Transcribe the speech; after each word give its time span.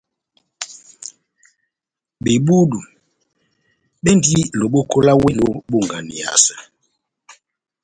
Bebudu 2.23 2.79
bendi 4.03 4.37
loboko 4.59 4.97
lá 5.05 5.13
wéh 5.21 5.35
lobonganiyasɛ. 5.39 6.55